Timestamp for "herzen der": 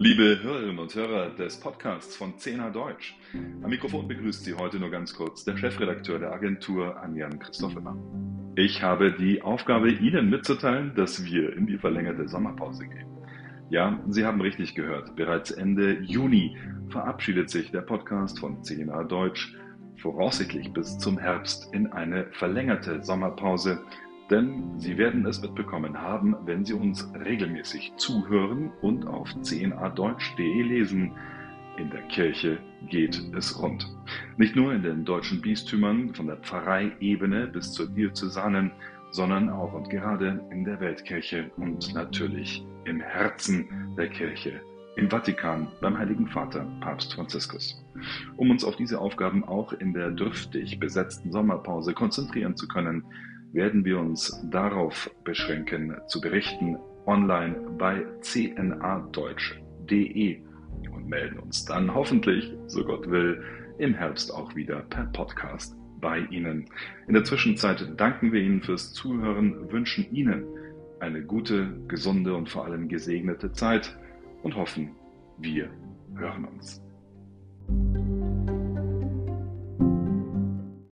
43.00-44.08